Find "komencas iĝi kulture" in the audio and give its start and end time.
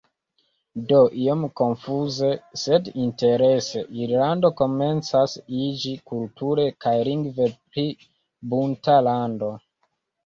4.63-6.67